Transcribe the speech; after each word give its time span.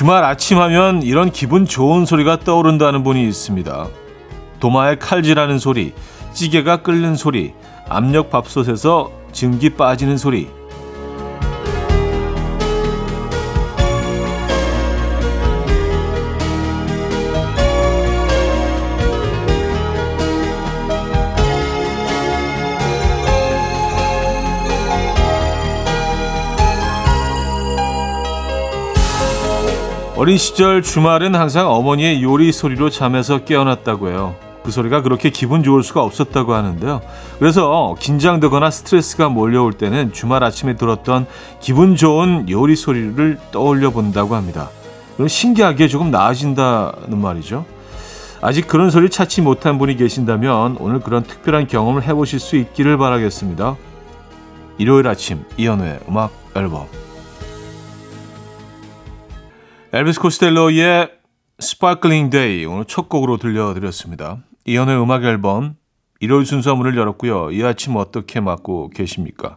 주말 0.00 0.24
아침 0.24 0.58
하면 0.58 1.02
이런 1.02 1.30
기분 1.30 1.66
좋은 1.66 2.06
소리가 2.06 2.38
떠오른다는 2.38 3.04
분이 3.04 3.22
있습니다. 3.28 3.86
도마에 4.58 4.96
칼질하는 4.96 5.58
소리, 5.58 5.92
찌개가 6.32 6.78
끓는 6.78 7.16
소리, 7.16 7.52
압력 7.86 8.30
밥솥에서 8.30 9.12
증기 9.32 9.68
빠지는 9.68 10.16
소리. 10.16 10.48
어린 30.20 30.36
시절 30.36 30.82
주말은 30.82 31.34
항상 31.34 31.70
어머니의 31.70 32.22
요리 32.22 32.52
소리로 32.52 32.90
잠에서 32.90 33.42
깨어났다고 33.42 34.10
해요. 34.10 34.34
그 34.62 34.70
소리가 34.70 35.00
그렇게 35.00 35.30
기분 35.30 35.62
좋을 35.62 35.82
수가 35.82 36.02
없었다고 36.02 36.52
하는데요. 36.52 37.00
그래서 37.38 37.96
긴장되거나 37.98 38.70
스트레스가 38.70 39.30
몰려올 39.30 39.72
때는 39.72 40.12
주말 40.12 40.44
아침에 40.44 40.76
들었던 40.76 41.24
기분 41.60 41.96
좋은 41.96 42.50
요리 42.50 42.76
소리를 42.76 43.38
떠올려 43.50 43.88
본다고 43.88 44.34
합니다. 44.34 44.68
그럼 45.14 45.26
신기하게 45.26 45.88
조금 45.88 46.10
나아진다는 46.10 47.16
말이죠. 47.16 47.64
아직 48.42 48.68
그런 48.68 48.90
소리 48.90 49.08
찾지 49.08 49.40
못한 49.40 49.78
분이 49.78 49.96
계신다면 49.96 50.76
오늘 50.80 51.00
그런 51.00 51.22
특별한 51.22 51.66
경험을 51.66 52.02
해보실 52.02 52.40
수 52.40 52.56
있기를 52.56 52.98
바라겠습니다. 52.98 53.74
일요일 54.76 55.08
아침 55.08 55.46
이연우의 55.56 56.00
음악 56.10 56.30
앨범 56.54 56.88
엘비스 59.92 60.20
코스텔로의 60.20 61.10
Sparkling 61.58 62.30
Day 62.30 62.64
오늘 62.64 62.84
첫 62.84 63.08
곡으로 63.08 63.38
들려드렸습니다. 63.38 64.38
이연의 64.64 65.02
음악 65.02 65.24
앨범 65.24 65.74
일요일 66.20 66.46
순서 66.46 66.76
문을 66.76 66.96
열었고요. 66.96 67.50
이 67.50 67.60
아침 67.64 67.96
어떻게 67.96 68.38
맞고 68.38 68.90
계십니까? 68.90 69.56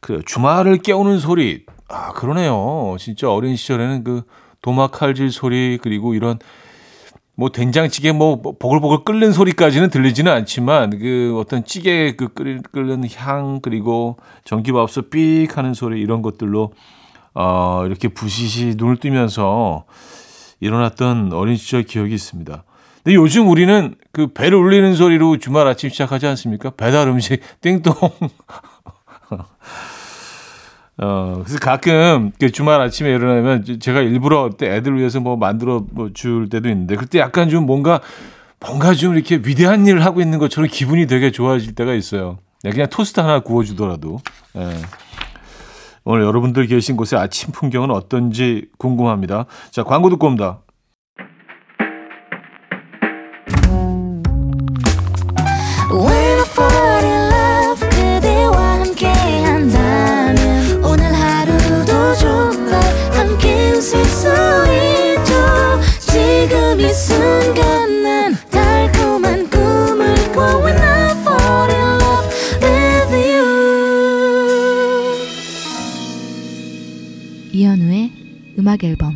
그 0.00 0.22
주말을 0.26 0.78
깨우는 0.78 1.20
소리 1.20 1.64
아 1.88 2.12
그러네요. 2.12 2.96
진짜 2.98 3.30
어린 3.30 3.54
시절에는 3.54 4.02
그 4.02 4.22
도마 4.62 4.88
칼질 4.88 5.30
소리 5.30 5.78
그리고 5.80 6.14
이런 6.14 6.40
뭐 7.36 7.50
된장찌개 7.50 8.10
뭐 8.10 8.42
보글보글 8.42 9.04
끓는 9.04 9.30
소리까지는 9.30 9.90
들리지는 9.90 10.32
않지만 10.32 10.98
그 10.98 11.36
어떤 11.38 11.64
찌개 11.64 12.16
그 12.16 12.34
끓는 12.72 13.04
향 13.14 13.60
그리고 13.62 14.18
전기밥솥 14.42 15.10
삑 15.10 15.56
하는 15.56 15.72
소리 15.72 16.00
이런 16.00 16.20
것들로 16.20 16.72
어, 17.40 17.84
이렇게 17.86 18.08
부시시 18.08 18.74
눈을 18.76 18.96
뜨면서 18.96 19.84
일어났던 20.58 21.32
어린 21.32 21.54
시절 21.54 21.84
기억이 21.84 22.12
있습니다. 22.12 22.64
근데 23.04 23.14
요즘 23.14 23.48
우리는 23.48 23.94
그 24.10 24.26
배를 24.32 24.58
울리는 24.58 24.92
소리로 24.96 25.38
주말 25.38 25.68
아침 25.68 25.88
시작하지 25.88 26.26
않습니까? 26.26 26.70
배달 26.70 27.06
음식 27.06 27.40
띵동. 27.62 27.94
어, 31.00 31.42
그래서 31.44 31.60
가끔 31.60 32.32
그 32.40 32.50
주말 32.50 32.80
아침에 32.80 33.08
일어나면 33.10 33.78
제가 33.78 34.00
일부러 34.00 34.50
애들 34.60 34.96
위해서 34.98 35.20
뭐 35.20 35.36
만들어 35.36 35.86
줄 36.14 36.48
때도 36.48 36.68
있는데 36.68 36.96
그때 36.96 37.20
약간 37.20 37.48
좀 37.48 37.66
뭔가 37.66 38.00
뭔가 38.58 38.94
좀 38.94 39.14
이렇게 39.14 39.36
위대한 39.36 39.86
일을 39.86 40.04
하고 40.04 40.20
있는 40.20 40.40
것처럼 40.40 40.68
기분이 40.68 41.06
되게 41.06 41.30
좋아질 41.30 41.76
때가 41.76 41.94
있어요. 41.94 42.38
그냥 42.64 42.88
토스트 42.90 43.20
하나 43.20 43.38
구워주더라도. 43.38 44.18
예. 44.56 44.72
오늘 46.10 46.22
여러분들 46.22 46.66
계신 46.68 46.96
곳의 46.96 47.20
아침 47.20 47.52
풍경은 47.52 47.90
어떤지 47.90 48.70
궁금합니다. 48.78 49.44
자, 49.70 49.84
광고 49.84 50.08
듣고 50.08 50.26
옵니다. 50.26 50.60
음악 78.68 78.84
앨범 78.84 79.14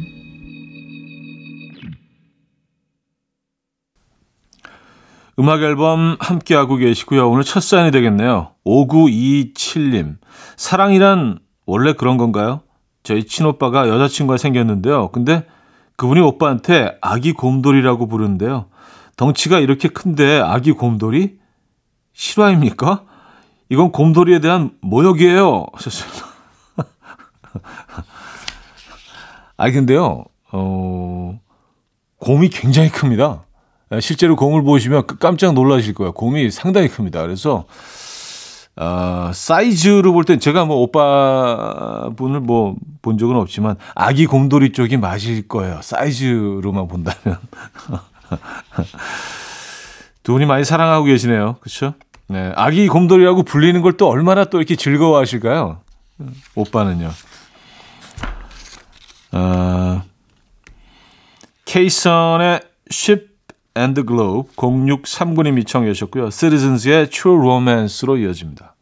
음악 5.39 5.61
앨범 5.61 6.17
함께하고 6.21 6.77
계시고요. 6.77 7.29
오늘 7.29 7.45
첫 7.45 7.63
사연이 7.63 7.91
되겠네요. 7.91 8.53
5927님. 8.65 10.17
사랑이란 10.57 11.41
원래 11.67 11.93
그런 11.93 12.17
건가요? 12.17 12.63
저희 13.03 13.27
친오빠가 13.27 13.91
여자친구가 13.91 14.39
생겼는데요. 14.39 15.11
근데 15.11 15.47
그분이 15.97 16.23
오빠한테 16.23 16.97
아기 17.03 17.35
곰돌이라고 17.35 18.09
부르는데요. 18.09 18.71
덩치가 19.17 19.59
이렇게 19.59 19.89
큰데 19.89 20.41
아기 20.41 20.73
곰돌이? 20.73 21.37
실화입니까? 22.15 23.05
이건 23.69 23.93
곰돌이에 23.93 24.39
대한 24.39 24.71
모욕이에요. 24.81 25.67
하셨습니다. 25.75 26.27
아 29.63 29.71
근데요, 29.71 30.25
어, 30.51 31.39
곰이 32.19 32.49
굉장히 32.49 32.89
큽니다. 32.91 33.45
예, 33.95 34.01
실제로 34.01 34.35
곰을 34.35 34.63
보시면 34.65 35.07
그 35.07 35.19
깜짝 35.19 35.53
놀라실 35.55 35.95
거예요. 35.95 36.11
곰이 36.13 36.51
상당히 36.51 36.89
큽니다. 36.89 37.23
그래서, 37.23 37.67
어, 38.75 39.31
사이즈로 39.33 40.13
볼 40.13 40.25
땐 40.25 40.41
제가 40.41 40.65
뭐 40.65 40.79
오빠 40.79 42.11
분을 42.17 42.41
뭐 42.41 42.75
본 43.03 43.19
적은 43.19 43.35
없지만 43.37 43.77
아기 43.97 44.27
곰돌이 44.27 44.73
쪽이 44.73 44.97
맞을 44.97 45.47
거예요. 45.49 45.81
사이즈로만 45.83 46.87
본다면. 46.89 47.39
두 50.23 50.33
분이 50.33 50.47
많이 50.47 50.65
사랑하고 50.65 51.05
계시네요. 51.05 51.57
그렇죠? 51.61 51.95
네, 52.29 52.53
아기 52.57 52.87
곰돌이라고 52.89 53.43
불리는 53.45 53.81
걸 53.83 53.93
또 53.97 54.09
얼마나 54.09 54.45
또 54.45 54.59
이렇게 54.59 54.75
즐거워하실까요? 54.77 55.79
오빠는요. 56.57 57.11
어, 59.33 60.03
케이선의 61.65 62.61
Ship 62.91 63.29
and 63.77 63.95
the 63.95 64.07
Globe 64.07 64.51
0639님이 64.57 65.67
청해 65.67 65.93
주셨고요. 65.93 66.31
Citizens의 66.31 67.11
True 67.11 67.39
Romance로 67.39 68.19
이어집니다. 68.19 68.75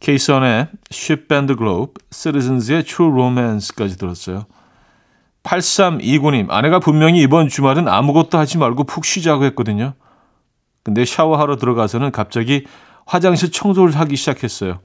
케이선의 0.00 0.68
Ship 0.92 1.26
and 1.32 1.52
the 1.52 1.56
Globe, 1.56 1.94
Citizens의 2.10 2.84
True 2.84 3.12
Romance까지 3.12 3.96
들었어요. 3.96 4.46
8329님, 5.44 6.50
아내가 6.50 6.78
분명히 6.78 7.20
이번 7.20 7.48
주말은 7.48 7.88
아무것도 7.88 8.38
하지 8.38 8.58
말고 8.58 8.84
푹 8.84 9.04
쉬자고 9.04 9.44
했거든요. 9.46 9.94
근데 10.82 11.04
샤워하러 11.04 11.56
들어가서는 11.56 12.10
갑자기 12.10 12.66
화장실 13.06 13.50
청소를 13.50 13.96
하기 13.96 14.16
시작했어요. 14.16 14.80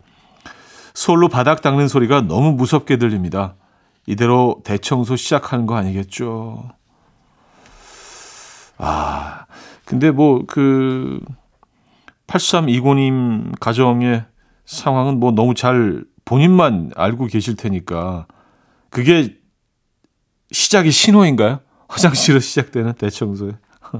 솔로 0.93 1.27
바닥 1.27 1.61
닦는 1.61 1.87
소리가 1.87 2.21
너무 2.21 2.53
무섭게 2.53 2.97
들립니다. 2.97 3.55
이대로 4.07 4.61
대청소 4.63 5.17
시작하는 5.17 5.65
거 5.65 5.75
아니겠죠? 5.75 6.69
아, 8.77 9.45
근데 9.85 10.11
뭐, 10.11 10.43
그, 10.47 11.19
8320님 12.27 13.59
가정의 13.59 14.23
상황은 14.65 15.19
뭐 15.19 15.31
너무 15.31 15.53
잘 15.53 16.05
본인만 16.23 16.91
알고 16.95 17.27
계실 17.27 17.57
테니까, 17.57 18.27
그게 18.89 19.35
시작이 20.51 20.89
신호인가요? 20.89 21.59
화장실에서 21.89 22.39
시작되는 22.39 22.93
대청소에. 22.93 23.51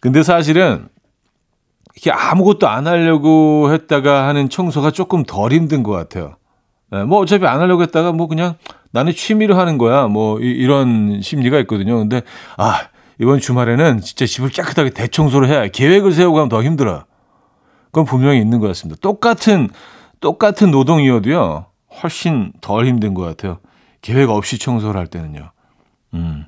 근데 0.00 0.22
사실은, 0.22 0.88
이렇게 1.94 2.10
아무것도 2.10 2.68
안 2.68 2.86
하려고 2.86 3.70
했다가 3.72 4.28
하는 4.28 4.48
청소가 4.48 4.92
조금 4.92 5.24
덜 5.24 5.52
힘든 5.52 5.82
것 5.82 5.92
같아요. 5.92 6.36
네, 6.90 7.04
뭐 7.04 7.18
어차피 7.18 7.46
안 7.46 7.60
하려고 7.60 7.82
했다가 7.82 8.12
뭐 8.12 8.26
그냥 8.26 8.54
나는 8.92 9.12
취미로 9.12 9.56
하는 9.56 9.78
거야. 9.78 10.06
뭐 10.06 10.38
이, 10.40 10.64
런 10.66 11.20
심리가 11.22 11.58
있거든요. 11.60 11.98
근데 11.98 12.22
아, 12.56 12.88
이번 13.20 13.40
주말에는 13.40 14.00
진짜 14.00 14.26
집을 14.26 14.50
깨끗하게 14.50 14.90
대청소를 14.90 15.48
해야 15.48 15.66
계획을 15.68 16.12
세우고 16.12 16.38
하면 16.38 16.48
더 16.48 16.62
힘들어. 16.62 17.04
그건 17.86 18.04
분명히 18.04 18.40
있는 18.40 18.60
것 18.60 18.66
같습니다. 18.68 18.98
똑같은 19.00 19.68
똑같은 20.20 20.70
노동이어도요. 20.70 21.66
훨씬 22.02 22.52
덜 22.60 22.86
힘든 22.86 23.14
것 23.14 23.22
같아요. 23.22 23.58
계획 24.02 24.30
없이 24.30 24.58
청소를 24.58 24.98
할 24.98 25.06
때는요. 25.06 25.50
음. 26.14 26.46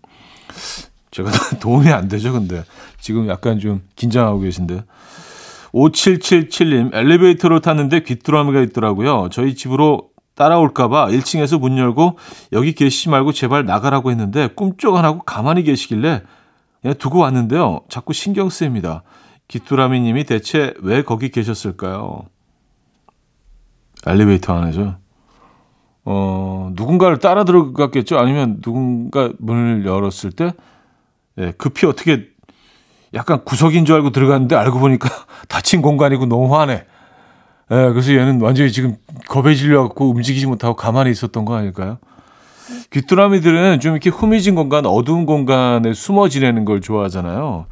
제가 1.10 1.30
도움이 1.60 1.90
안 1.90 2.08
되죠, 2.08 2.32
근데. 2.32 2.64
지금 3.00 3.28
약간 3.28 3.58
좀 3.58 3.82
긴장하고 3.96 4.40
계신데. 4.40 4.84
5777님, 5.72 6.94
엘리베이터로 6.94 7.60
탔는데 7.60 8.02
귀뚜라미가 8.02 8.60
있더라고요. 8.62 9.28
저희 9.30 9.54
집으로 9.54 10.07
따라올까봐 10.38 11.08
1층에서 11.08 11.58
문 11.58 11.76
열고 11.76 12.16
여기 12.52 12.72
계시지 12.72 13.08
말고 13.08 13.32
제발 13.32 13.64
나가라고 13.64 14.12
했는데 14.12 14.46
꿈쩍 14.46 14.94
안 14.94 15.04
하고 15.04 15.18
가만히 15.18 15.64
계시길래 15.64 16.22
그냥 16.80 16.94
두고 16.96 17.18
왔는데요. 17.18 17.80
자꾸 17.88 18.12
신경 18.12 18.48
쓰입니다. 18.48 19.02
기뚜라미 19.48 20.00
님이 20.00 20.24
대체 20.24 20.74
왜 20.80 21.02
거기 21.02 21.30
계셨을까요? 21.30 22.26
엘리베이터 24.06 24.54
안에서. 24.54 24.96
어, 26.04 26.70
누군가를 26.74 27.18
따라 27.18 27.44
들어갔겠죠? 27.44 28.18
아니면 28.18 28.60
누군가 28.60 29.32
문을 29.38 29.84
열었을 29.84 30.30
때, 30.30 30.52
예, 31.38 31.52
급히 31.58 31.86
어떻게 31.86 32.28
약간 33.12 33.44
구석인 33.44 33.84
줄 33.84 33.96
알고 33.96 34.10
들어갔는데 34.10 34.54
알고 34.54 34.78
보니까 34.78 35.08
닫힌 35.48 35.82
공간이고 35.82 36.26
너무 36.26 36.54
화내. 36.54 36.86
예, 37.70 37.90
그래서 37.90 38.12
얘는 38.12 38.40
완전히 38.40 38.72
지금 38.72 38.96
겁에 39.28 39.54
질려갖고 39.54 40.10
움직이지 40.10 40.46
못하고 40.46 40.74
가만히 40.74 41.10
있었던 41.10 41.44
거 41.44 41.54
아닐까요? 41.54 41.98
귀뚜라미들은 42.90 43.80
좀 43.80 43.92
이렇게 43.92 44.10
후미진 44.10 44.54
공간, 44.54 44.86
어두운 44.86 45.26
공간에 45.26 45.92
숨어 45.92 46.28
지내는 46.28 46.64
걸 46.64 46.80
좋아하잖아요. 46.80 47.66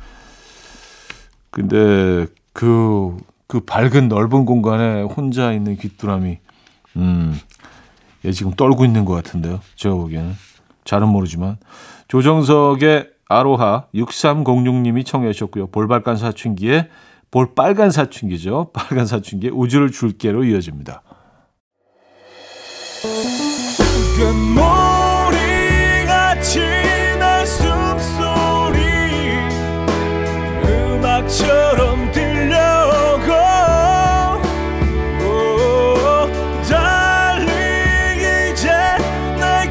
근데 1.50 2.26
그, 2.52 3.16
그 3.46 3.60
밝은 3.60 4.08
넓은 4.08 4.44
공간에 4.44 5.02
혼자 5.02 5.52
있는 5.52 5.76
귀뚜라미, 5.76 6.38
음, 6.96 7.38
얘 8.24 8.32
지금 8.32 8.52
떨고 8.52 8.84
있는 8.84 9.04
것 9.04 9.14
같은데요. 9.14 9.60
제가 9.76 9.94
보기에는. 9.94 10.34
잘은 10.84 11.08
모르지만. 11.08 11.56
조정석의 12.08 13.10
아로하 13.28 13.86
6306님이 13.94 15.04
청해 15.04 15.32
주셨고요. 15.32 15.68
볼빨간 15.68 16.16
사춘기에 16.16 16.88
볼 17.30 17.54
빨간 17.54 17.90
사춘기죠. 17.90 18.70
빨간 18.74 19.06
사춘기에 19.06 19.50
우주를 19.50 19.90
줄게로 19.90 20.44
이어집니다. 20.44 21.02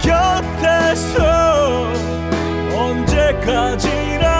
곁에서 0.06 1.88
언제까지나 2.78 4.35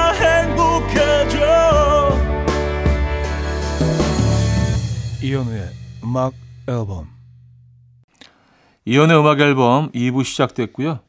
이현우의 5.30 5.70
음악 6.04 6.34
앨범 6.68 7.08
이연의 8.86 9.20
음악 9.20 9.40
앨범 9.40 9.90
2부 9.92 10.24
시작됐고요. 10.24 11.00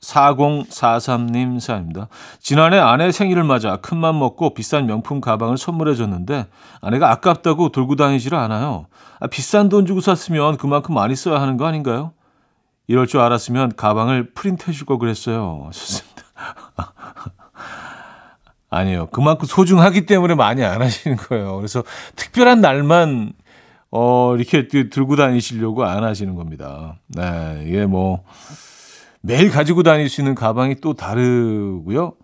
4043님 0.00 1.60
사입니다. 1.60 2.08
지난해 2.40 2.78
아내 2.78 3.12
생일을 3.12 3.44
맞아 3.44 3.76
큰맘 3.76 4.18
먹고 4.18 4.54
비싼 4.54 4.86
명품 4.86 5.20
가방을 5.20 5.58
선물해 5.58 5.96
줬는데 5.96 6.46
아내가 6.80 7.10
아깝다고 7.10 7.68
들고 7.70 7.96
다니지를 7.96 8.38
않아요. 8.38 8.86
아, 9.20 9.26
비싼 9.26 9.68
돈 9.68 9.84
주고 9.84 10.00
샀으면 10.00 10.56
그만큼 10.56 10.94
많이 10.94 11.14
써야 11.14 11.38
하는 11.38 11.58
거 11.58 11.66
아닌가요? 11.66 12.12
이럴 12.86 13.06
줄 13.06 13.20
알았으면 13.20 13.76
가방을 13.76 14.32
프린트해 14.32 14.72
줄 14.72 14.86
걸 14.86 14.98
그랬어요. 14.98 15.68
좋습니다. 15.74 16.22
아니요. 18.70 19.08
그만큼 19.12 19.46
소중하기 19.46 20.06
때문에 20.06 20.34
많이 20.36 20.64
안 20.64 20.80
하시는 20.80 21.18
거예요. 21.18 21.56
그래서 21.56 21.82
특별한 22.16 22.62
날만 22.62 23.34
어, 23.90 24.36
이렇게 24.36 24.68
들고 24.68 25.16
다니시려고 25.16 25.84
안 25.84 26.04
하시는 26.04 26.34
겁니다. 26.34 26.98
네, 27.08 27.64
이게 27.66 27.86
뭐, 27.86 28.24
매일 29.20 29.50
가지고 29.50 29.82
다닐 29.82 30.08
수 30.08 30.20
있는 30.20 30.34
가방이 30.34 30.76
또 30.76 30.94
다르고요. 30.94 32.14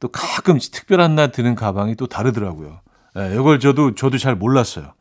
또 0.00 0.08
가끔 0.08 0.58
특별한 0.58 1.14
날 1.14 1.30
드는 1.30 1.54
가방이 1.54 1.94
또 1.94 2.06
다르더라고요. 2.06 2.80
네, 3.14 3.34
이걸 3.34 3.60
저도, 3.60 3.94
저도 3.94 4.18
잘 4.18 4.34
몰랐어요. 4.34 4.94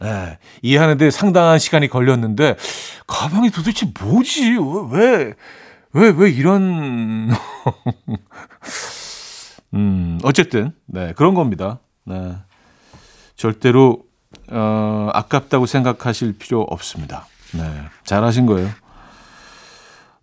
네, 0.00 0.38
이해하는데 0.62 1.10
상당한 1.10 1.58
시간이 1.58 1.88
걸렸는데, 1.88 2.56
가방이 3.06 3.50
도대체 3.50 3.90
뭐지? 4.00 4.56
왜, 4.92 5.34
왜, 5.92 6.08
왜 6.10 6.30
이런, 6.30 7.30
음, 9.74 10.18
어쨌든, 10.24 10.72
네, 10.86 11.12
그런 11.16 11.34
겁니다. 11.34 11.78
네. 12.04 12.34
절대로 13.36 14.07
어, 14.50 15.10
아깝다고 15.12 15.66
생각하실 15.66 16.38
필요 16.38 16.62
없습니다. 16.62 17.26
네, 17.54 17.62
잘하신 18.04 18.46
거예요. 18.46 18.68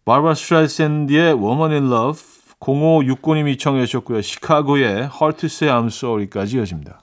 바르바 0.06 0.36
스트라이샌드의 0.36 1.34
Woman 1.34 1.72
in 1.72 1.92
Love 1.92 2.22
0569님이 2.60 3.60
청해 3.60 3.86
주셨고요. 3.86 4.22
시카고의 4.22 5.10
Say 5.44 5.74
I'm 5.74 5.88
Sorry까지 5.88 6.58
이어집니다. 6.58 7.02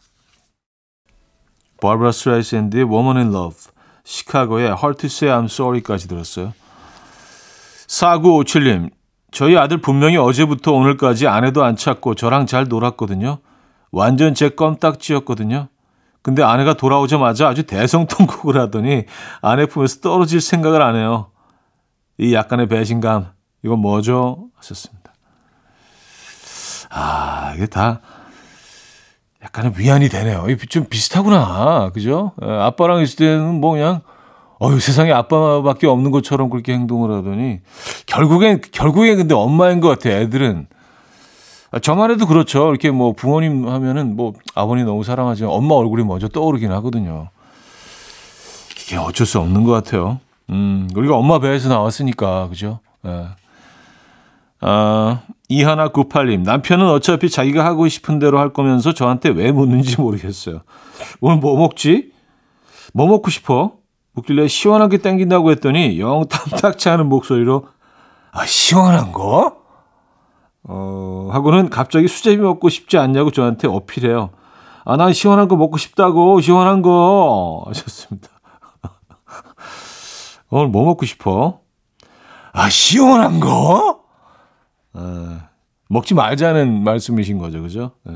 바브라 1.81 2.13
스트라이샌드의 2.13 2.85
Woman 2.85 3.17
in 3.17 3.29
Love 3.29 3.59
시카고의 4.05 4.75
Say 5.05 5.37
I'm 5.37 5.45
Sorry까지 5.45 6.09
들었어요. 6.09 6.53
4957님 7.89 8.91
저희 9.33 9.57
아들 9.57 9.79
분명히 9.79 10.17
어제부터 10.17 10.73
오늘까지 10.73 11.27
아내도 11.27 11.65
안 11.65 11.75
찾고 11.75 12.15
저랑 12.15 12.47
잘 12.47 12.69
놀았거든요. 12.69 13.39
완전 13.91 14.35
제 14.35 14.51
껌딱지였거든요. 14.51 15.69
근데 16.23 16.43
아내가 16.43 16.75
돌아오자마자 16.75 17.49
아주 17.49 17.65
대성통곡을 17.65 18.57
하더니 18.61 19.05
아내 19.41 19.67
품에서 19.67 20.01
떨어질 20.01 20.41
생각을 20.41 20.81
안 20.81 20.97
해요. 20.97 21.31
이 22.19 22.33
약간의 22.33 22.69
배신감, 22.69 23.33
이건 23.65 23.81
뭐죠? 23.81 24.49
하셨습니다. 24.57 25.13
아, 26.91 27.53
이게 27.57 27.67
다 27.67 28.01
약간의 29.43 29.73
위안이 29.77 30.09
되네요. 30.09 30.47
좀 30.69 30.85
비슷하구나. 30.85 31.91
그죠? 31.93 32.33
예, 32.45 32.49
아빠랑 32.49 33.01
있을 33.01 33.17
때는 33.17 33.61
뭐 33.61 33.73
그냥, 33.73 34.03
어휴, 34.61 34.79
세상에 34.79 35.11
아빠밖에 35.11 35.89
없는 35.89 36.13
것처럼 36.13 36.49
그렇게 36.51 36.73
행동을 36.73 37.11
하더니, 37.11 37.61
결국엔, 38.07 38.61
결국엔 38.71 39.17
근데 39.17 39.35
엄마인 39.35 39.81
것 39.81 39.89
같아, 39.89 40.11
애들은. 40.11 40.69
아, 41.73 41.79
저만 41.79 42.11
해도 42.11 42.27
그렇죠. 42.27 42.69
이렇게 42.69 42.91
뭐 42.91 43.13
부모님 43.13 43.67
하면은 43.67 44.15
뭐 44.15 44.35
아버님 44.55 44.85
너무 44.85 45.05
사랑하지만 45.05 45.53
엄마 45.53 45.75
얼굴이 45.75 46.05
먼저 46.05 46.29
떠오르긴 46.29 46.71
하거든요. 46.73 47.31
이게 48.81 48.97
어쩔 48.97 49.27
수 49.27 49.39
없는 49.41 49.65
것 49.65 49.73
같아요. 49.73 50.21
음, 50.51 50.89
우리가 50.95 51.17
엄마 51.17 51.39
배에서 51.39 51.71
나왔으니까, 51.71 52.49
그죠? 52.49 52.81
예. 53.07 53.29
아, 54.61 55.23
이하나 55.49 55.89
98님. 55.89 56.43
남편은 56.43 56.87
어차피 56.89 57.31
자기가 57.31 57.65
하고 57.65 57.89
싶은 57.89 58.19
대로 58.19 58.39
할 58.39 58.53
거면서 58.53 58.93
저한테 58.93 59.31
왜 59.31 59.51
묻는지 59.51 59.99
모르겠어요. 60.01 60.61
오늘 61.21 61.39
뭐 61.39 61.57
먹지? 61.57 62.13
뭐 62.93 63.07
먹고 63.07 63.31
싶어? 63.31 63.73
묻길래 64.13 64.47
시원하게 64.47 64.99
땡긴다고 64.99 65.51
했더니 65.53 65.99
영 65.99 66.27
탐탁치 66.29 66.91
않은 66.91 67.09
목소리로 67.09 67.67
아, 68.31 68.45
시원한 68.45 69.13
거? 69.13 69.62
어, 70.65 71.29
하고는 71.33 71.71
갑자기 71.71 72.09
수제비 72.09 72.37
먹고 72.41 72.69
싶지 72.69 72.99
않냐고 72.99 73.31
저한테 73.31 73.69
어필해요. 73.69 74.31
아, 74.85 74.97
난 74.97 75.13
시원한 75.13 75.49
거 75.49 75.57
먹고 75.57 75.77
싶다고, 75.77 76.41
시원한 76.41 76.83
거. 76.83 77.65
하셨습니다. 77.67 78.29
오늘 80.51 80.69
뭐 80.69 80.85
먹고 80.85 81.07
싶어? 81.07 81.61
아, 82.53 82.69
시원한 82.69 83.41
거? 83.41 84.03
어, 84.95 85.39
먹지 85.89 86.15
말자는 86.15 86.85
말씀이신 86.85 87.39
거죠, 87.39 87.63
그죠? 87.63 87.93
네. 88.05 88.15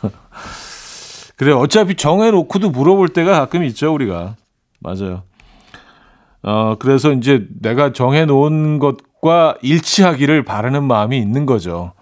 그래, 1.36 1.52
어차피 1.52 1.94
정해놓고도 1.94 2.70
물어볼 2.70 3.08
때가 3.10 3.32
가끔 3.32 3.62
있죠, 3.64 3.92
우리가. 3.94 4.36
맞아요. 4.80 5.22
어, 6.42 6.76
그래서 6.78 7.12
이제 7.12 7.46
내가 7.60 7.92
정해놓은 7.92 8.78
것 8.78 9.07
과 9.20 9.56
일치하기를 9.62 10.44
바라는 10.44 10.84
마음이 10.84 11.18
있는 11.18 11.44
거죠. 11.44 11.92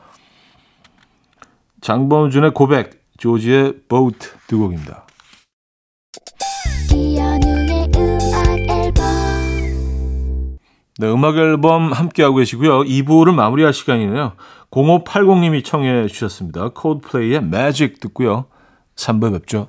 장범준의 1.81 2.53
고백, 2.53 3.05
조지의 3.19 3.75
보트 3.89 4.33
두 4.49 4.59
곡입니다. 4.59 5.07
네, 10.99 11.11
음악 11.11 11.37
앨범 11.37 11.93
함께하고 11.93 12.37
계시고요. 12.37 12.81
2부를 12.85 13.35
마무리할 13.35 13.73
시간이네요. 13.73 14.33
0580님이 14.71 15.65
청해 15.65 16.07
주셨습니다. 16.09 16.71
코드플레이의 16.71 17.43
매직 17.43 18.01
듣고요. 18.01 18.47
3부 18.97 19.33
뵙죠. 19.33 19.69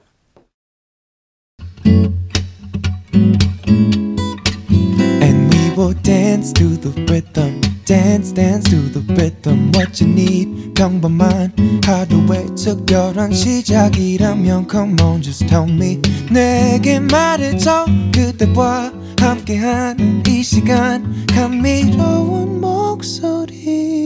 Dance 6.37 6.53
to 6.53 6.77
the 6.77 6.91
rhythm 7.11 7.59
dance 7.83 8.31
dance 8.31 8.69
to 8.69 8.77
the 8.93 9.01
rhythm 9.15 9.71
what 9.73 9.99
you 9.99 10.07
need 10.07 10.71
평범한 10.75 11.51
하루의 11.83 12.45
특별한 12.55 13.33
시작이라면 13.33 14.67
come 14.69 15.01
on 15.01 15.19
just 15.19 15.47
tell 15.47 15.67
me 15.67 15.99
내게 16.31 16.99
말해줘 16.99 17.87
그대와 18.13 18.93
함께한 19.19 20.23
이 20.27 20.43
시간 20.43 21.25
감미로운 21.25 22.61
목소리 22.61 23.97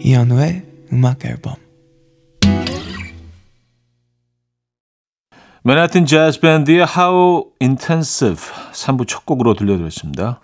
이현우의 0.00 0.64
음악 0.92 1.24
앨범 1.24 1.54
맨하튼 5.64 6.06
재즈 6.06 6.40
밴드의 6.40 6.84
How 6.84 7.44
Intensive 7.60 8.40
3부 8.72 9.06
첫 9.06 9.24
곡으로 9.24 9.54
들려드렸습니다. 9.54 10.40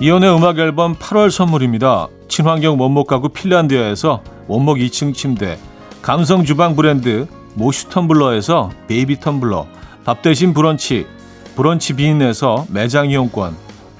이연의 0.00 0.34
음악 0.34 0.58
앨범 0.58 0.94
8월 0.94 1.30
선물입니다. 1.30 2.08
친환경 2.28 2.80
원목 2.80 3.06
가구 3.06 3.28
핀란드에서 3.28 4.22
원목 4.48 4.78
2층 4.78 5.12
침대, 5.12 5.58
감성 6.00 6.44
주방 6.44 6.76
브랜드 6.76 7.26
모슈 7.54 7.90
텀블러에서 7.90 8.70
베이비 8.88 9.16
텀블러, 9.16 9.66
밥 10.06 10.22
대신 10.22 10.54
브런치, 10.54 11.06
브런치 11.56 11.94
빈에서 11.94 12.66
매장 12.70 13.10
이용권, 13.10 13.54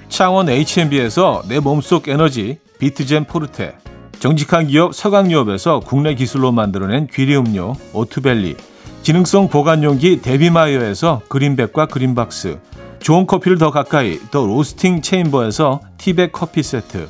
창원 0.09 0.49
H&B에서 0.49 1.43
내 1.47 1.61
몸속 1.61 2.09
에너지 2.09 2.59
비트젠 2.79 3.25
포르테, 3.25 3.77
정직한 4.19 4.67
기업 4.67 4.95
서강유업에서 4.95 5.81
국내 5.81 6.15
기술로 6.15 6.51
만들어낸 6.51 7.07
귀리 7.13 7.37
음료 7.37 7.75
오트벨리, 7.93 8.57
기능성 9.03 9.49
보관용기 9.49 10.23
데비마이어에서 10.23 11.23
그린백과 11.29 11.87
그린박스, 11.87 12.59
좋은 12.99 13.27
커피를 13.27 13.59
더 13.59 13.71
가까이 13.71 14.19
더 14.31 14.45
로스팅 14.47 15.03
체인버에서 15.03 15.81
티백 15.99 16.33
커피 16.33 16.63
세트, 16.63 17.09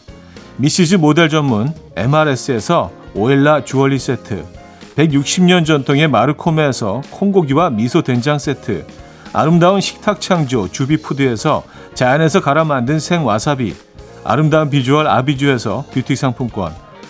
미시즈 0.57 0.97
모델 0.97 1.29
전문 1.29 1.73
MRS에서 1.95 2.91
오엘라 3.15 3.65
주얼리 3.65 3.99
세트, 3.99 4.45
160년 4.97 5.65
전통의 5.65 6.09
마루코메에서 6.09 7.03
콩고기와 7.13 7.71
미소 7.71 8.03
된장 8.03 8.39
세트, 8.39 8.85
아름다운 9.33 9.81
식탁 9.81 10.21
창조 10.21 10.69
주비푸드에서 10.69 11.63
자연에서 11.95 12.41
갈아 12.41 12.65
만든 12.65 12.99
생와사비, 12.99 13.75
아름다운 14.25 14.71
비주얼 14.71 15.07
아비주에서 15.07 15.85
뷰티 15.93 16.17
상품권, 16.17 16.75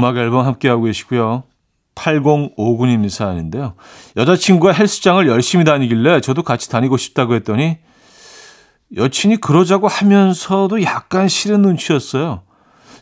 음악 0.00 0.16
앨범 0.16 0.46
함께하고 0.46 0.84
계시고요. 0.84 1.42
8059님 1.94 3.06
사연인데요. 3.10 3.74
여자친구가 4.16 4.72
헬스장을 4.72 5.28
열심히 5.28 5.64
다니길래 5.64 6.22
저도 6.22 6.42
같이 6.42 6.70
다니고 6.70 6.96
싶다고 6.96 7.34
했더니 7.34 7.76
여친이 8.96 9.36
그러자고 9.36 9.88
하면서도 9.88 10.82
약간 10.82 11.28
싫은 11.28 11.60
눈치였어요. 11.60 12.42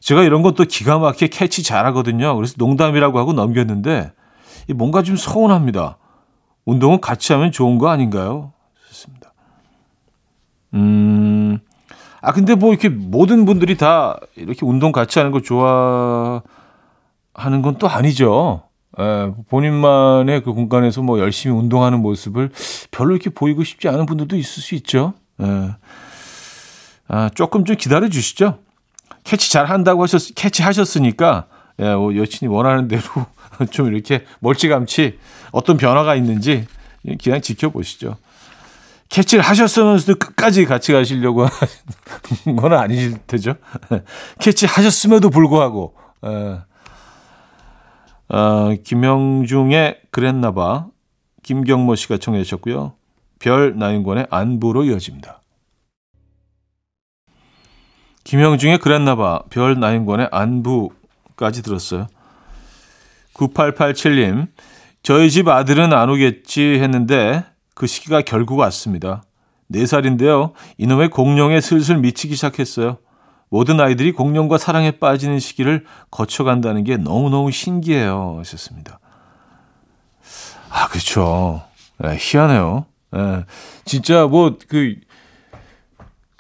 제가 0.01 0.25
이런 0.25 0.43
것도 0.43 0.65
기가 0.65 0.99
막히게 0.99 1.29
캐치 1.29 1.63
잘하거든요. 1.63 2.35
그래서 2.35 2.55
농담이라고 2.59 3.19
하고 3.19 3.33
넘겼는데 3.33 4.13
뭔가 4.75 5.03
좀 5.03 5.15
서운합니다. 5.17 5.99
운동은 6.65 7.01
같이 7.01 7.33
하면 7.33 7.53
좋은 7.53 7.79
거 7.79 7.89
아닌가요? 7.89 8.53
좋습니다. 8.89 9.33
음, 10.75 11.61
아, 12.21 12.33
근데 12.33 12.57
뭐 12.57 12.71
이렇게 12.71 12.89
모든 12.89 13.45
분들이 13.45 13.77
다 13.77 14.19
이렇게 14.35 14.67
운동 14.67 14.91
같이 14.91 15.21
하는 15.21 15.31
거 15.31 15.41
좋아 15.41 16.43
하는 17.39 17.63
건 17.63 17.79
또 17.79 17.89
아니죠. 17.89 18.63
예, 18.99 19.31
본인만의 19.49 20.43
그 20.43 20.53
공간에서 20.53 21.03
뭐 21.03 21.21
열심히 21.21 21.57
운동하는 21.57 22.01
모습을 22.01 22.51
별로 22.91 23.15
이렇게 23.15 23.31
보이고 23.31 23.63
싶지 23.63 23.89
않은 23.89 24.07
분들도 24.07 24.37
있을 24.37 24.63
수 24.63 24.75
있죠. 24.75 25.15
예. 25.41 25.71
아, 27.07 27.31
조금 27.35 27.65
좀 27.65 27.77
기다려 27.77 28.09
주시죠. 28.09 28.59
캐치 29.25 29.53
잘 29.53 29.67
한다고 29.67 30.03
하셨, 30.03 30.35
캐치 30.35 30.63
하셨으니까, 30.63 31.47
예, 31.79 31.95
뭐 31.95 32.17
여친이 32.17 32.53
원하는 32.53 32.89
대로 32.89 33.03
좀 33.71 33.93
이렇게 33.93 34.25
멀찌감치 34.41 35.19
어떤 35.53 35.77
변화가 35.77 36.17
있는지 36.17 36.67
그냥 37.23 37.41
지켜보시죠. 37.41 38.17
캐치를 39.11 39.43
하셨으면서도 39.45 40.19
끝까지 40.19 40.65
같이 40.67 40.93
가시려고 40.93 41.47
하는 41.47 42.57
건 42.61 42.73
아니실 42.75 43.19
테죠. 43.27 43.55
캐치 44.41 44.67
하셨음에도 44.67 45.31
불구하고, 45.31 45.95
예. 46.27 46.59
어, 48.29 48.75
김영중의 48.85 50.01
그랬나봐 50.11 50.89
김경모 51.43 51.95
씨가 51.95 52.19
청해 52.19 52.43
주셨고요. 52.43 52.95
별 53.39 53.79
나윤권의 53.79 54.27
안부로 54.31 54.85
이어집니다. 54.85 55.43
김영중의 58.25 58.79
그랬나봐 58.79 59.45
별 59.49 59.81
나윤권의 59.81 60.29
안부까지 60.31 61.63
들었어요. 61.63 62.07
9887님 63.33 64.49
저희 65.03 65.31
집 65.31 65.49
아들은 65.49 65.93
안 65.93 66.11
오겠지 66.11 66.81
했는데 66.81 67.45
그 67.75 67.87
시기가 67.87 68.21
결국 68.23 68.59
왔습니다. 68.59 69.23
4살인데요. 69.73 70.53
이놈의 70.77 71.11
공룡에 71.11 71.61
슬슬 71.61 71.97
미치기 71.99 72.35
시작했어요. 72.35 72.99
모든 73.51 73.81
아이들이 73.81 74.13
공룡과 74.13 74.59
사랑에 74.59 74.93
빠지는 74.93 75.39
시기를 75.39 75.85
거쳐간다는 76.11 76.85
게 76.85 76.97
너무너무 76.97 77.51
신기해요. 77.51 78.37
하셨습니다. 78.39 78.99
아, 80.71 80.89
그렇죠. 80.89 81.63
네, 81.99 82.17
희한해요. 82.19 82.87
네, 83.13 83.45
진짜 83.85 84.27
뭐 84.27 84.57
그 84.69 84.97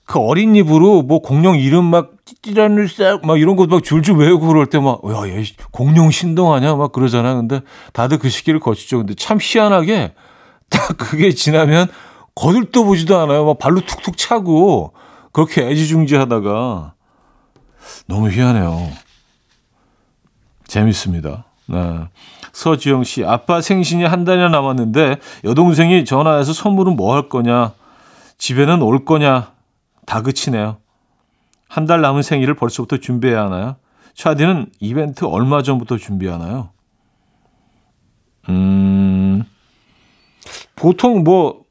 그 0.09 0.19
어린 0.21 0.57
입으로 0.57 1.03
뭐 1.03 1.21
공룡 1.21 1.59
이름 1.59 1.85
막 1.85 2.13
찌라는 2.41 2.87
싹막 2.89 3.39
이런 3.39 3.57
거막 3.57 3.85
줄줄 3.85 4.17
외우고 4.17 4.47
그럴 4.47 4.65
때 4.67 4.79
막 4.79 5.03
야, 5.11 5.29
얘 5.29 5.45
공룡 5.71 6.11
신동하냐 6.11 6.77
막 6.77 6.93
그러잖아. 6.93 7.35
근데 7.35 7.61
다들 7.93 8.19
그 8.19 8.31
시기를 8.31 8.59
거치죠. 8.59 8.99
근데 8.99 9.15
참 9.15 9.37
희한하게 9.39 10.15
딱 10.71 10.97
그게 10.97 11.31
지나면 11.33 11.89
거들떠 12.35 12.85
보지도 12.85 13.19
않아요. 13.19 13.45
막 13.45 13.59
발로 13.59 13.83
툭툭 13.83 14.17
차고 14.17 14.95
그렇게 15.33 15.67
애지중지 15.69 16.15
하다가 16.17 16.95
너무 18.07 18.31
희한해요. 18.31 18.91
재밌습니다. 20.67 21.45
네. 21.67 22.01
서지영 22.53 23.05
씨, 23.05 23.25
아빠 23.25 23.61
생신이 23.61 24.05
한 24.05 24.25
달이나 24.25 24.49
남았는데 24.49 25.19
여동생이 25.45 26.05
전화해서 26.05 26.53
선물은 26.53 26.97
뭐 26.97 27.15
할 27.15 27.29
거냐, 27.29 27.73
집에는 28.39 28.83
올 28.83 29.05
거냐 29.05 29.53
다그치네요. 30.07 30.79
한 31.69 31.87
달 31.87 32.01
남은 32.01 32.23
생일을 32.23 32.55
벌써부터 32.55 32.97
준비해야 32.97 33.45
하나요? 33.45 33.77
차디는 34.15 34.71
이벤트 34.81 35.25
얼마 35.27 35.63
전부터 35.63 35.99
준비하나요? 35.99 36.71
음, 38.49 39.45
보통 40.75 41.23
뭐 41.25 41.63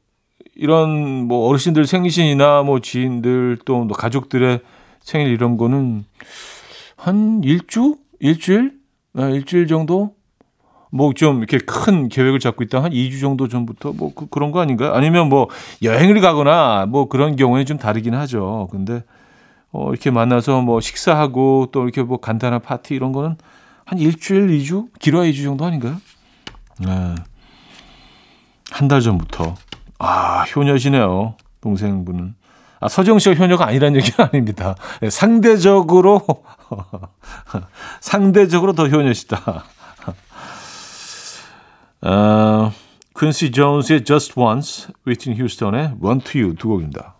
이런 0.54 1.26
뭐 1.26 1.48
어르신들 1.48 1.86
생신이나 1.86 2.62
뭐 2.62 2.80
지인들 2.80 3.58
또뭐 3.64 3.88
가족들의 3.88 4.60
생일 5.08 5.28
이런 5.28 5.56
거는 5.56 6.04
한 6.96 7.40
일주? 7.42 7.96
일주일? 8.20 8.74
아, 9.16 9.28
일주일 9.30 9.66
정도? 9.66 10.14
뭐 10.90 11.12
좀 11.14 11.38
이렇게 11.38 11.56
큰 11.58 12.08
계획을 12.10 12.40
잡고 12.40 12.62
있다 12.64 12.82
한 12.82 12.92
2주 12.92 13.20
정도 13.20 13.48
전부터 13.48 13.92
뭐 13.92 14.12
그, 14.14 14.26
그런 14.26 14.52
거 14.52 14.60
아닌가요? 14.60 14.92
아니면 14.92 15.30
뭐 15.30 15.48
여행을 15.82 16.20
가거나 16.20 16.84
뭐 16.88 17.08
그런 17.08 17.36
경우에는 17.36 17.64
좀 17.64 17.78
다르긴 17.78 18.14
하죠. 18.14 18.68
근데 18.70 19.02
어 19.70 19.90
이렇게 19.90 20.10
만나서 20.10 20.60
뭐 20.60 20.80
식사하고 20.80 21.68
또 21.72 21.84
이렇게 21.84 22.02
뭐 22.02 22.18
간단한 22.20 22.60
파티 22.60 22.94
이런 22.94 23.12
거는 23.12 23.36
한 23.86 23.98
일주일, 23.98 24.48
2주? 24.48 24.88
길어야 24.98 25.30
2주 25.30 25.42
정도 25.42 25.64
아닌가요? 25.64 25.96
네. 26.80 27.14
한달 28.70 29.00
전부터. 29.00 29.54
아, 29.98 30.42
효녀시네요. 30.44 31.34
동생분은. 31.62 32.34
아, 32.80 32.88
서정 32.88 33.18
씨가 33.18 33.34
효녀가 33.34 33.66
아니라는 33.66 33.96
얘기는 33.96 34.14
아닙니다. 34.24 34.74
네, 35.00 35.10
상대적으로, 35.10 36.22
상대적으로 38.00 38.72
더 38.72 38.88
효녀시다. 38.88 39.64
어, 42.02 42.72
퀸시 43.18 43.50
존스의 43.50 44.04
Just 44.04 44.38
Once, 44.38 44.86
위튼 45.04 45.36
휴스턴의 45.36 45.94
Run 46.00 46.20
to 46.20 46.40
You 46.40 46.54
두 46.54 46.68
곡입니다. 46.68 47.16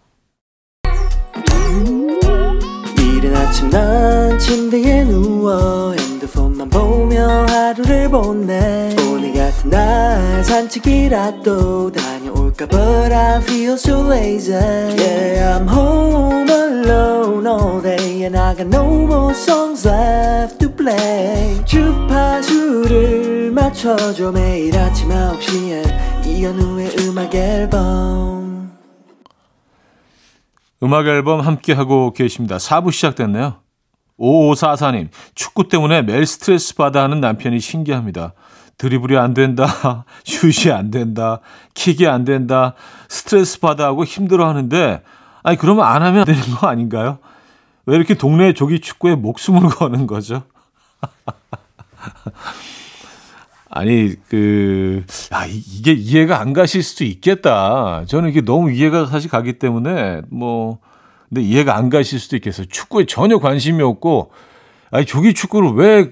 이른 2.98 3.34
아침 3.34 3.68
난 3.70 4.38
침대에 4.38 5.02
누워 5.04 5.92
핸드폰만 5.92 6.70
보며 6.70 7.46
하루를 7.48 8.08
보내 8.08 8.94
오늘 9.10 9.34
같은 9.34 9.70
날 9.70 10.44
산책이라도 10.44 11.90
다 11.90 12.17
녀올까 12.58 12.66
But 12.66 13.12
I 13.12 13.40
feel 13.42 13.74
so 13.74 14.02
lazy 14.02 14.52
Yeah 14.52 15.56
I'm 15.56 15.68
home 15.68 16.50
alone 16.50 17.46
all 17.46 17.80
day 17.80 18.24
And 18.24 18.36
I 18.36 18.54
got 18.54 18.66
no 18.66 19.06
more 19.06 19.32
songs 19.32 19.86
left 19.86 20.58
to 20.58 20.68
play 20.74 21.64
주파수를 21.64 23.52
맞춰줘 23.52 24.32
매일 24.32 24.76
아침 24.76 25.08
9시에 25.08 26.26
이현우의 26.26 26.96
음악 27.00 27.34
앨범 27.34 28.76
음악 30.82 31.06
앨범 31.06 31.40
함께 31.40 31.72
하고 31.72 32.12
계십니다. 32.12 32.56
4부 32.56 32.92
시작됐네요. 32.92 33.56
5544님, 34.18 35.08
축구 35.34 35.68
때문에 35.68 36.02
매일 36.02 36.24
스트레스 36.24 36.74
받아 36.76 37.02
하는 37.02 37.20
남편이 37.20 37.58
신기합니다. 37.58 38.34
드리블이 38.78 39.18
안 39.18 39.34
된다, 39.34 40.04
슛이 40.24 40.72
안 40.72 40.90
된다, 40.90 41.40
킥이 41.74 42.06
안 42.06 42.24
된다, 42.24 42.74
스트레스 43.08 43.60
받아 43.60 43.86
하고 43.86 44.04
힘들어 44.04 44.48
하는데, 44.48 45.02
아니, 45.42 45.56
그러면 45.56 45.86
안 45.86 46.02
하면 46.02 46.24
되는 46.24 46.40
거 46.54 46.68
아닌가요? 46.68 47.18
왜 47.86 47.96
이렇게 47.96 48.14
동네 48.14 48.52
조기 48.52 48.80
축구에 48.80 49.16
목숨을 49.16 49.68
거는 49.70 50.06
거죠? 50.06 50.44
아니, 53.70 54.14
그, 54.28 55.04
아, 55.30 55.44
이게 55.46 55.92
이해가 55.92 56.40
안 56.40 56.52
가실 56.52 56.82
수도 56.82 57.04
있겠다. 57.04 58.04
저는 58.06 58.30
이게 58.30 58.40
너무 58.40 58.70
이해가 58.70 59.06
사실 59.06 59.30
가기 59.30 59.58
때문에, 59.58 60.22
뭐, 60.30 60.78
근데 61.28 61.42
이해가 61.42 61.76
안 61.76 61.90
가실 61.90 62.18
수도 62.18 62.36
있겠어요. 62.36 62.66
축구에 62.66 63.06
전혀 63.06 63.38
관심이 63.38 63.82
없고, 63.82 64.32
아니, 64.90 65.04
조기 65.04 65.34
축구를 65.34 65.72
왜, 65.72 66.10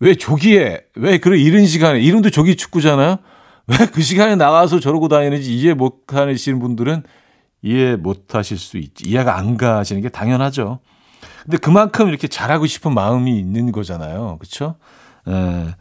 왜 0.00 0.14
조기에, 0.14 0.80
왜 0.96 1.18
그런 1.18 1.38
이른 1.38 1.66
시간에, 1.66 2.00
이름도 2.00 2.30
조기 2.30 2.56
축구잖아요? 2.56 3.18
왜 3.66 3.76
그 3.92 4.02
시간에 4.02 4.34
나가서 4.34 4.80
저러고 4.80 5.08
다니는지 5.08 5.54
이해 5.54 5.74
못 5.74 6.12
하시는 6.12 6.58
분들은 6.58 7.04
이해 7.62 7.96
못 7.96 8.34
하실 8.34 8.58
수 8.58 8.78
있지. 8.78 9.06
이해가 9.06 9.36
안 9.36 9.56
가시는 9.56 10.02
게 10.02 10.08
당연하죠. 10.08 10.80
근데 11.44 11.56
그만큼 11.58 12.08
이렇게 12.08 12.26
잘하고 12.26 12.66
싶은 12.66 12.92
마음이 12.94 13.38
있는 13.38 13.70
거잖아요. 13.72 14.38
그쵸? 14.40 14.76
예. 15.28 15.74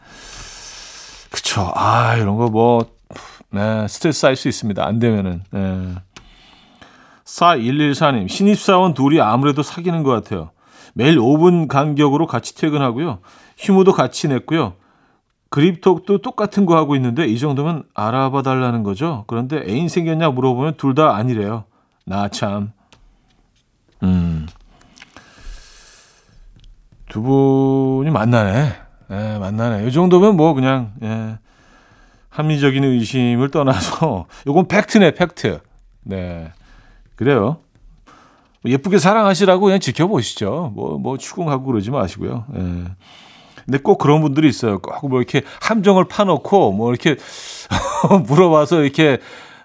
그쵸. 1.32 1.72
아, 1.76 2.16
이런 2.16 2.38
거 2.38 2.48
뭐, 2.48 2.86
네, 3.52 3.88
스트레스 3.88 4.20
쌓일 4.22 4.36
수 4.36 4.48
있습니다. 4.48 4.86
안 4.86 5.00
되면은. 5.00 5.44
네. 5.52 5.96
4114님, 7.26 8.28
신입사원 8.28 8.94
둘이 8.94 9.22
아무래도 9.22 9.62
사귀는 9.64 10.04
것 10.04 10.12
같아요. 10.12 10.52
매일 10.94 11.18
5분 11.18 11.68
간격으로 11.68 12.26
같이 12.28 12.56
퇴근하고요. 12.56 13.20
휴무도 13.60 13.92
같이 13.94 14.28
냈고요. 14.28 14.74
그립톡도 15.50 16.20
똑같은 16.22 16.66
거 16.66 16.76
하고 16.78 16.96
있는데 16.96 17.26
이 17.26 17.38
정도면 17.40 17.84
알아봐 17.94 18.42
달라는 18.44 18.84
거죠. 18.84 19.24
그런데 19.28 19.64
애인 19.68 19.90
생겼냐 19.90 20.30
물어보면 20.30 20.76
둘 20.78 20.94
다 20.96 21.16
아니래요. 21.16 21.66
나 22.06 22.28
참. 22.30 22.72
음. 24.04 24.48
두 27.10 27.22
분이 27.22 28.12
만나네. 28.12 28.74
예, 29.12 29.38
만나네. 29.40 29.88
이 29.88 29.92
정도면 29.92 30.38
뭐 30.38 30.54
그냥 30.54 30.94
예, 31.02 31.40
합리적인 32.30 32.84
의심을 32.84 33.50
떠나서 33.50 34.28
요건 34.48 34.68
팩트네, 34.68 35.16
팩트. 35.16 35.60
네. 36.04 36.52
그래요. 37.16 37.58
예쁘게 38.66 39.00
사랑하시라고 39.00 39.66
그냥 39.66 39.80
지켜보시죠. 39.80 40.72
뭐, 40.76 40.98
뭐, 41.00 41.18
추궁하고 41.18 41.66
그러지 41.66 41.92
마시고요. 41.92 42.46
예. 42.56 42.84
근데 43.70 43.78
꼭 43.78 44.00
그런 44.00 44.22
분들이 44.22 44.50
있어요. 44.50 44.80
꼭 44.80 45.10
뭐 45.10 45.20
이렇게 45.20 45.44
함정을 45.62 46.06
파놓고 46.06 46.72
뭐 46.72 46.92
이렇게 46.92 47.16
물어봐서 48.28 48.82
이렇게, 48.82 49.20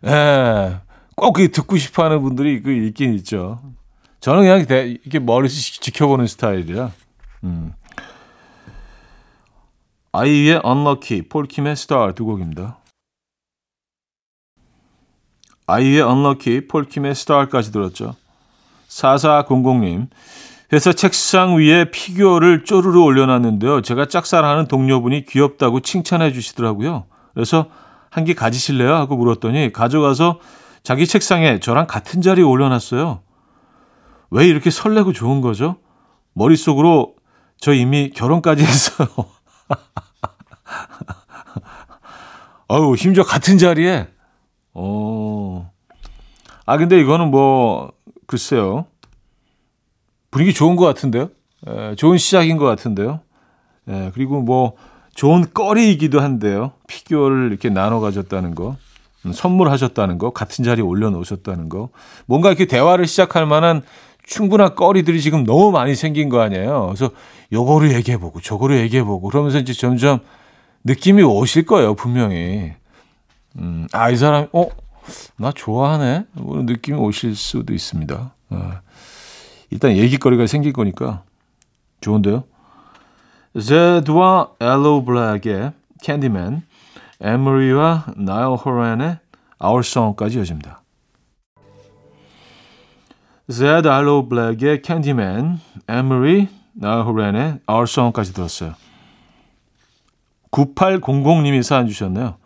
예, 0.05 0.77
꼭 1.17 1.37
듣고 1.37 1.79
싶어 1.79 2.05
하는 2.05 2.21
분들이 2.23 2.63
그 2.63 2.71
있긴 2.71 3.15
있죠. 3.15 3.61
저는 4.21 4.43
그냥 4.43 4.67
대, 4.67 4.87
이렇게 4.89 5.19
머리에서 5.19 5.55
지켜보는 5.55 6.27
스타일이라. 6.27 6.91
음. 7.45 7.73
아이유의 10.13 10.61
Unlucky, 10.65 11.23
폴킴의 11.29 11.73
Star 11.73 12.15
두 12.15 12.25
곡입니다. 12.25 12.79
아이유의 15.67 16.03
Unlucky, 16.03 16.69
폴킴의 16.69 17.13
Star까지 17.13 17.73
들었죠. 17.73 18.17
4400님, 18.89 20.09
회사 20.75 20.93
책상 20.93 21.57
위에 21.57 21.91
피규어를 21.93 22.65
쪼르르 22.65 22.99
올려놨는데요. 23.01 23.83
제가 23.83 24.07
짝사랑하는 24.07 24.67
동료분이 24.67 25.25
귀엽다고 25.27 25.81
칭찬해 25.81 26.33
주시더라고요. 26.33 27.07
그래서 27.33 27.67
한 28.11 28.25
개 28.25 28.35
가지실래요? 28.35 28.93
하고 28.95 29.17
물었더니 29.17 29.73
가져가서 29.73 30.41
자기 30.83 31.07
책상에 31.07 31.61
저랑 31.61 31.87
같은 31.87 32.23
자리에 32.23 32.45
올려놨어요. 32.45 33.21
왜 34.31 34.47
이렇게 34.47 34.71
설레고 34.71 35.13
좋은 35.13 35.41
거죠? 35.41 35.77
머릿속으로 36.33 37.15
저 37.59 37.73
이미 37.73 38.11
결혼까지 38.11 38.65
했어요. 38.65 39.09
아유, 42.69 42.95
심지어 42.97 43.23
같은 43.25 43.59
자리에. 43.59 44.09
어. 44.75 45.71
아, 46.67 46.77
근데 46.79 46.99
이거는 47.01 47.31
뭐, 47.31 47.93
글쎄요. 48.27 48.87
분위기 50.35 50.53
좋은 50.53 50.75
것 50.75 50.85
같은데요. 50.85 51.29
에, 51.69 51.95
좋은 51.95 52.19
시작인 52.19 52.57
것 52.57 52.65
같은데요. 52.65 53.21
에, 53.89 54.11
그리고 54.15 54.41
뭐, 54.41 54.73
좋은 55.15 55.45
거리이기도 55.55 56.19
한데요. 56.19 56.73
피규어를 56.89 57.51
이렇게 57.51 57.71
나눠 57.71 58.01
가졌다는 58.01 58.57
거. 58.57 58.77
음, 59.25 59.33
선물하셨다는 59.33 60.19
거. 60.19 60.31
같은 60.31 60.65
자리에 60.65 60.83
올려놓으셨다는 60.83 61.69
거. 61.69 61.91
뭔가 62.27 62.49
이렇게 62.49 62.67
대화를 62.67 63.07
시작할 63.07 63.47
만한 63.47 63.83
충분한 64.27 64.75
거리들이 64.75 65.21
지금 65.21 65.45
너무 65.45 65.71
많이 65.71 65.95
생긴 65.95 66.31
거 66.31 66.41
아니에요. 66.41 66.87
그래서 66.87 67.13
요거를 67.53 67.93
얘기해보고 67.95 68.41
저거를 68.41 68.79
얘기해보고 68.79 69.29
그러면서 69.29 69.61
이제 69.61 69.73
점점 69.73 70.19
느낌이 70.83 71.23
오실 71.23 71.65
거예요, 71.65 71.95
분명히. 71.95 72.73
음, 73.61 73.87
아, 73.93 74.11
이 74.11 74.17
사람, 74.17 74.49
어, 74.53 74.67
나 75.37 75.53
좋아하네? 75.53 76.25
그런 76.35 76.67
느낌이 76.67 76.99
오실 76.99 77.37
수도 77.37 77.73
있습니다. 77.73 78.35
어. 78.51 78.73
일단 79.75 79.97
얘기거리가 79.97 80.47
생길 80.47 80.73
거니까 80.73 81.25
좋은데요. 82.01 82.45
제드와 83.61 84.51
엘로 84.61 85.05
블랙의 85.05 85.73
캔디맨, 86.01 86.63
에머리와 87.21 88.07
나일 88.17 88.57
호란의 88.57 89.19
Song까지 89.61 90.39
이어집니다. 90.39 90.81
제드 93.51 93.89
알로 93.89 94.29
블랙의 94.29 94.83
캔디맨, 94.83 95.59
에머리, 95.89 96.49
나일 96.75 97.03
호란의 97.03 97.59
Song까지 97.69 98.33
들었어요. 98.33 98.75
9800님이 100.53 101.65
사연 101.65 101.89
주셨네요. 101.89 102.37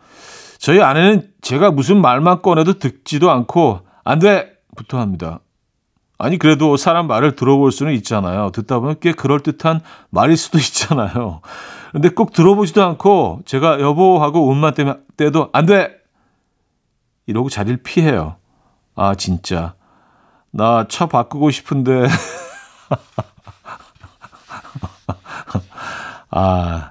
저희 0.59 0.81
아내는 0.81 1.31
제가 1.43 1.73
무슨 1.73 2.01
말만 2.01 2.41
꺼내도 2.41 2.79
듣지도 2.79 3.31
않고 3.31 3.81
안 4.03 4.19
돼! 4.19 4.57
부터 4.77 4.99
합니다. 4.99 5.41
아니 6.19 6.37
그래도 6.37 6.77
사람 6.77 7.07
말을 7.07 7.37
들어볼 7.37 7.71
수는 7.73 7.93
있잖아요. 7.95 8.51
듣다 8.51 8.81
보면 8.81 8.97
꽤 9.01 9.13
그럴듯한 9.13 9.81
말일 10.11 10.37
수도 10.37 10.59
있잖아요. 10.63 11.41
근데 11.93 12.09
꼭 12.11 12.33
들어보지도 12.33 12.83
않고 12.83 13.41
제가 13.47 13.81
여보 13.81 14.23
하고 14.23 14.49
운만 14.49 14.75
떼면, 14.75 15.05
떼도 15.17 15.49
안 15.53 15.65
돼! 15.67 15.97
이러고 17.27 17.49
자리를 17.49 17.83
피해요. 17.83 18.37
아, 18.95 19.15
진짜. 19.15 19.75
나 20.51 20.87
차 20.89 21.07
바꾸고 21.07 21.51
싶은데. 21.51 22.09
아, 26.31 26.91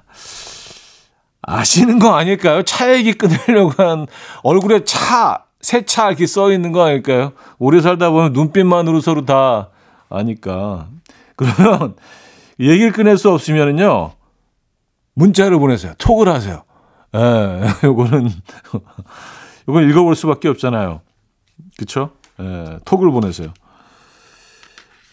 아시는 1.42 1.98
거 1.98 2.14
아닐까요? 2.14 2.62
차 2.62 2.92
얘기 2.94 3.12
끊으려고 3.14 3.82
한 3.82 4.06
얼굴에 4.42 4.84
차, 4.84 5.44
새차 5.68 6.08
이렇게 6.08 6.26
써 6.26 6.50
있는 6.50 6.72
거 6.72 6.82
아닐까요? 6.82 7.32
오래 7.58 7.82
살다 7.82 8.08
보면 8.08 8.32
눈빛만으로 8.32 9.02
서로 9.02 9.26
다 9.26 9.68
아니까. 10.08 10.88
그러면 11.36 11.94
얘기를 12.58 12.90
끊을 12.90 13.18
수 13.18 13.30
없으면은요, 13.30 14.12
문자를 15.12 15.58
보내세요. 15.58 15.92
톡을 15.98 16.28
하세요. 16.28 16.64
예, 17.14 17.68
요거는, 17.86 18.30
요건 19.68 19.90
읽어볼 19.90 20.16
수밖에 20.16 20.48
없잖아요. 20.48 21.02
그쵸? 21.76 22.12
예, 22.40 22.78
톡을 22.86 23.10
보내세요. 23.10 23.52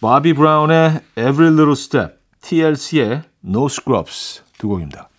바비 0.00 0.32
브라운의 0.32 1.00
Every 1.18 1.52
Little 1.52 1.72
Step, 1.72 2.14
TLC의 2.40 3.24
No 3.44 3.66
Scrubs 3.66 4.42
두 4.56 4.68
곡입니다. 4.68 5.10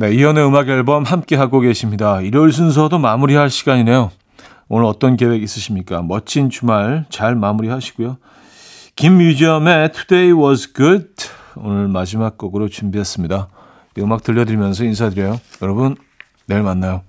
네, 0.00 0.14
이연의 0.14 0.46
음악 0.46 0.68
앨범 0.68 1.02
함께 1.02 1.34
하고 1.34 1.58
계십니다. 1.58 2.20
일요일 2.20 2.52
순서도 2.52 3.00
마무리할 3.00 3.50
시간이네요. 3.50 4.12
오늘 4.68 4.84
어떤 4.84 5.16
계획 5.16 5.42
있으십니까? 5.42 6.02
멋진 6.02 6.50
주말 6.50 7.04
잘 7.10 7.34
마무리하시고요. 7.34 8.16
김뮤지엄의 8.94 9.90
Today 9.90 10.40
Was 10.40 10.72
Good 10.72 11.08
오늘 11.56 11.88
마지막 11.88 12.38
곡으로 12.38 12.68
준비했습니다. 12.68 13.48
이 13.96 14.00
음악 14.00 14.22
들려드리면서 14.22 14.84
인사드려요. 14.84 15.40
여러분 15.62 15.96
내일 16.46 16.62
만나요. 16.62 17.02